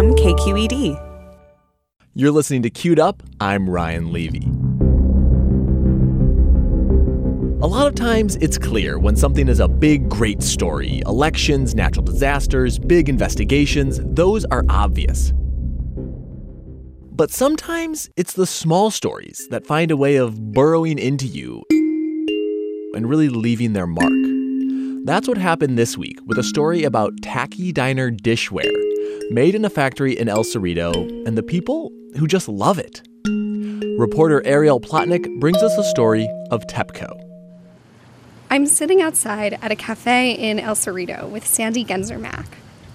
[0.00, 0.98] from KQED.
[2.14, 3.22] You're listening to Queued Up.
[3.38, 4.38] I'm Ryan Levi.
[7.62, 11.02] A lot of times it's clear when something is a big, great story.
[11.04, 15.34] Elections, natural disasters, big investigations, those are obvious.
[17.12, 21.62] But sometimes it's the small stories that find a way of burrowing into you
[22.94, 25.04] and really leaving their mark.
[25.04, 28.89] That's what happened this week with a story about tacky diner dishware
[29.30, 30.92] made in a factory in El Cerrito
[31.24, 33.00] and the people who just love it.
[33.96, 37.08] Reporter Ariel Plotnick brings us a story of TEPCO.
[38.50, 42.44] I'm sitting outside at a cafe in El Cerrito with Sandy Genzer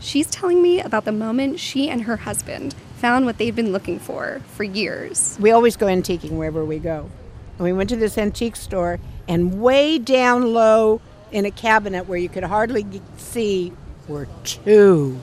[0.00, 3.98] She's telling me about the moment she and her husband found what they'd been looking
[3.98, 5.36] for for years.
[5.38, 7.10] We always go antiquing wherever we go.
[7.58, 12.18] And we went to this antique store, and way down low in a cabinet where
[12.18, 12.86] you could hardly
[13.18, 13.72] see
[14.08, 15.20] were two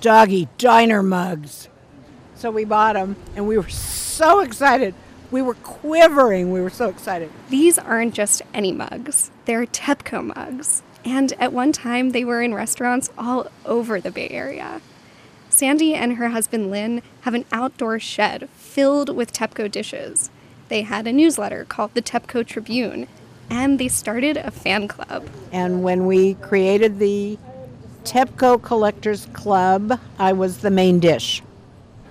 [0.00, 1.68] doggy diner mugs.
[2.34, 4.94] So we bought them, and we were so excited.
[5.30, 6.52] We were quivering.
[6.52, 7.30] We were so excited.
[7.50, 10.82] These aren't just any mugs, they're TEPCO mugs.
[11.04, 14.80] And at one time, they were in restaurants all over the Bay Area.
[15.48, 20.30] Sandy and her husband Lynn have an outdoor shed filled with TEPCO dishes.
[20.68, 23.08] They had a newsletter called the TEPCO Tribune,
[23.48, 25.26] and they started a fan club.
[25.50, 27.38] And when we created the
[28.08, 31.42] TEPCO Collectors Club, I was the main dish.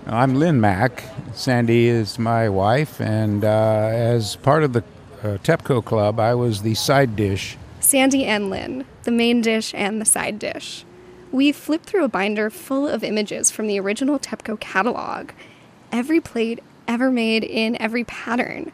[0.06, 1.04] I'm Lynn Mack.
[1.34, 4.84] Sandy is my wife, and uh, as part of the
[5.24, 7.58] uh, TEPCO Club, I was the side dish.
[7.80, 10.86] Sandy and Lynn, the main dish and the side dish.
[11.32, 15.32] We flipped through a binder full of images from the original TEPCO catalog.
[15.92, 18.72] Every plate ever made in every pattern.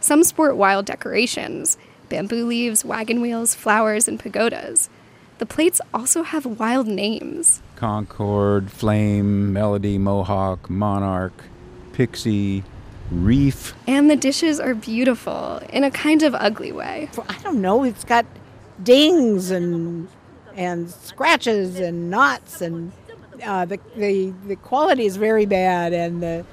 [0.00, 4.90] Some sport wild decorations bamboo leaves, wagon wheels, flowers, and pagodas.
[5.38, 11.44] The plates also have wild names Concord, Flame, Melody, Mohawk, Monarch,
[11.92, 12.62] Pixie,
[13.10, 13.74] Reef.
[13.86, 17.10] And the dishes are beautiful in a kind of ugly way.
[17.28, 18.26] I don't know, it's got
[18.82, 20.08] dings and
[20.56, 22.92] and scratches and knots and
[23.44, 26.44] uh, the, the the quality is very bad and the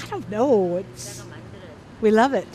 [0.00, 1.24] I don't know it's
[2.00, 2.48] we love it.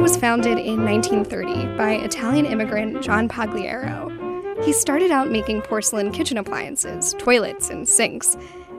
[0.00, 4.64] Was founded in 1930 by Italian immigrant John Pagliaro.
[4.64, 8.34] He started out making porcelain kitchen appliances, toilets, and sinks,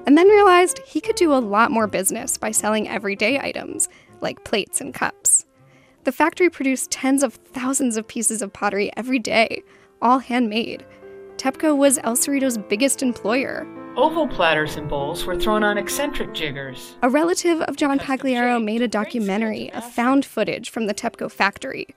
[0.08, 3.88] and then realized he could do a lot more business by selling everyday items
[4.20, 5.46] like plates and cups.
[6.06, 9.62] The factory produced tens of thousands of pieces of pottery every day,
[10.02, 10.84] all handmade.
[11.38, 13.68] TEPCO was El Cerrito's biggest employer,
[13.98, 16.96] Oval platters and bowls were thrown on eccentric jiggers.
[17.02, 21.88] A relative of John Pagliaro made a documentary of found footage from the TEPCO factory.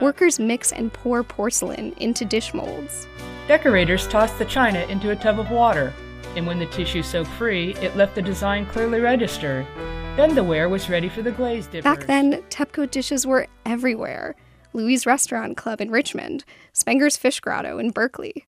[0.00, 3.06] Workers mix and pour porcelain into dish molds.
[3.46, 5.94] Decorators tossed the china into a tub of water,
[6.34, 9.64] and when the tissue soaked free, it left the design clearly registered.
[10.16, 11.84] Then the ware was ready for the glaze dippers.
[11.84, 14.34] Back then, TEPCO dishes were everywhere.
[14.72, 18.46] Louis' Restaurant Club in Richmond, Spenger's Fish Grotto in Berkeley.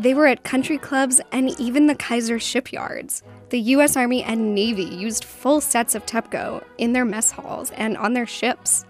[0.00, 3.22] They were at country clubs and even the Kaiser shipyards.
[3.50, 7.98] The US Army and Navy used full sets of TEPCO in their mess halls and
[7.98, 8.86] on their ships.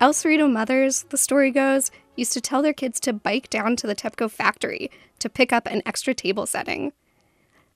[0.00, 3.86] El Cerrito mothers, the story goes, used to tell their kids to bike down to
[3.86, 6.94] the TEPCO factory to pick up an extra table setting.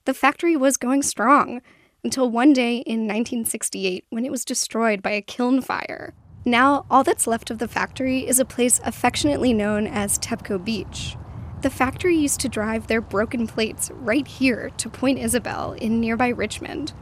[0.06, 1.60] The factory was going strong
[2.02, 6.14] until one day in 1968 when it was destroyed by a kiln fire.
[6.46, 11.18] Now, all that's left of the factory is a place affectionately known as TEPCO Beach.
[11.62, 16.26] The factory used to drive their broken plates right here to Point Isabel in nearby
[16.28, 16.92] Richmond.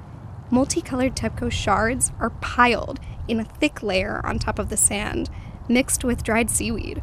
[0.50, 5.30] Multicolored TEPCO shards are piled in a thick layer on top of the sand,
[5.66, 7.00] mixed with dried seaweed.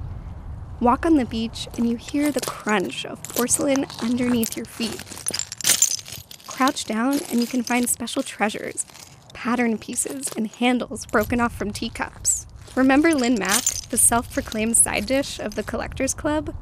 [0.80, 5.04] Walk on the beach and you hear the crunch of porcelain underneath your feet.
[6.46, 8.86] Crouch down and you can find special treasures
[9.34, 12.46] pattern pieces and handles broken off from teacups.
[12.76, 16.56] Remember Lynn Mack, the self proclaimed side dish of the Collectors Club?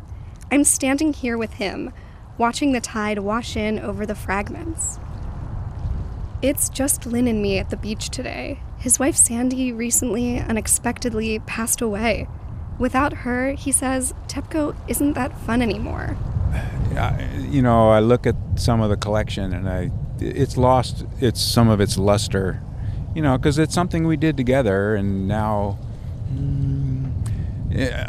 [0.52, 1.92] I'm standing here with him,
[2.38, 5.00] watching the tide wash in over the fragments.
[6.42, 8.60] It's just Lynn and me at the beach today.
[8.78, 12.28] His wife Sandy recently, unexpectedly, passed away.
[12.78, 16.18] Without her, he says, TEPCO isn't that fun anymore.
[17.50, 21.68] You know, I look at some of the collection and I, it's lost its some
[21.70, 22.62] of its luster.
[23.16, 25.80] You know, because it's something we did together, and now
[26.34, 27.10] mm,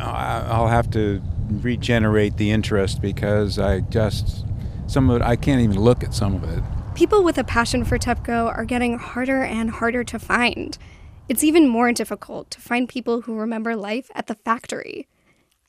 [0.01, 4.45] I'll have to regenerate the interest because I just
[4.87, 6.63] some of it I can't even look at some of it.
[6.95, 10.79] People with a passion for TEPCO are getting harder and harder to find.
[11.29, 15.09] It's even more difficult to find people who remember life at the factory.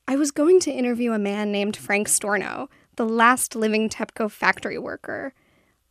[0.08, 4.78] I was going to interview a man named Frank Storno, the last living TEPCO factory
[4.78, 5.34] worker.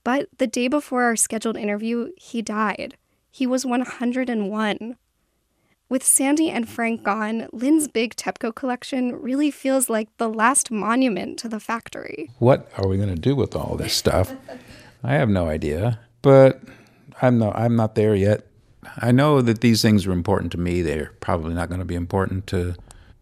[0.04, 2.96] But the day before our scheduled interview, he died.
[3.30, 4.96] He was 101.
[5.88, 11.38] With Sandy and Frank gone, Lynn's big TEPCO collection really feels like the last monument
[11.38, 12.28] to the factory.
[12.40, 14.34] What are we going to do with all this stuff?
[15.04, 16.60] I have no idea, but
[17.22, 18.48] I'm no I'm not there yet.
[18.98, 20.82] I know that these things are important to me.
[20.82, 22.74] They're probably not going to be important to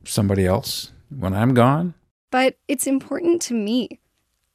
[0.04, 1.92] somebody else when I'm gone.
[2.30, 4.00] But it's important to me.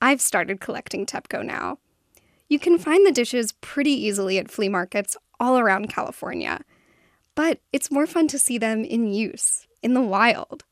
[0.01, 1.77] I've started collecting TEPCO now.
[2.47, 6.61] You can find the dishes pretty easily at flea markets all around California
[7.39, 10.65] but it's more fun to see them in use, in the wild.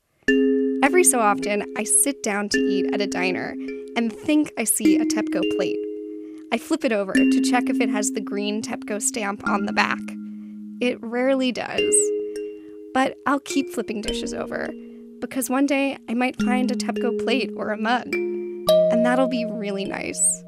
[0.82, 3.56] Every so often, I sit down to eat at a diner
[3.96, 5.78] and think I see a TEPCO plate.
[6.52, 9.72] I flip it over to check if it has the green TEPCO stamp on the
[9.72, 9.98] back.
[10.82, 11.94] It rarely does.
[12.92, 14.68] But I'll keep flipping dishes over
[15.22, 19.46] because one day I might find a TEPCO plate or a mug, and that'll be
[19.46, 20.44] really nice.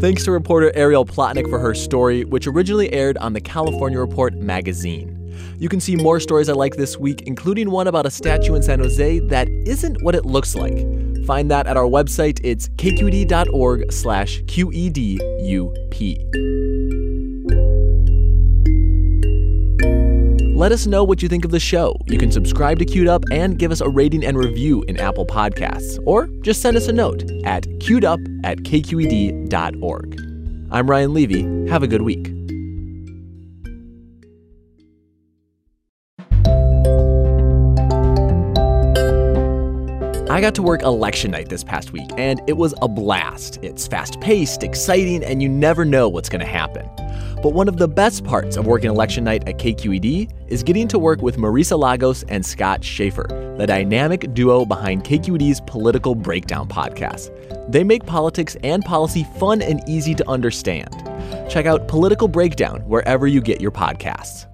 [0.00, 4.32] Thanks to reporter Ariel Plotnick for her story, which originally aired on the California Report
[4.34, 5.34] magazine.
[5.58, 8.62] You can see more stories I like this week, including one about a statue in
[8.62, 10.86] San Jose that isn't what it looks like.
[11.26, 12.38] Find that at our website.
[12.44, 16.67] It's kqed.org slash QEDUP.
[20.58, 21.94] Let us know what you think of the show.
[22.06, 25.24] You can subscribe to Queued Up and give us a rating and review in Apple
[25.24, 30.20] Podcasts, or just send us a note at queuedup at kqed.org.
[30.72, 31.70] I'm Ryan Levi.
[31.70, 32.37] Have a good week.
[40.30, 43.58] I got to work election night this past week, and it was a blast.
[43.62, 46.86] It's fast paced, exciting, and you never know what's going to happen.
[47.42, 50.98] But one of the best parts of working election night at KQED is getting to
[50.98, 57.32] work with Marisa Lagos and Scott Shafer, the dynamic duo behind KQED's Political Breakdown podcast.
[57.72, 60.94] They make politics and policy fun and easy to understand.
[61.48, 64.47] Check out Political Breakdown wherever you get your podcasts.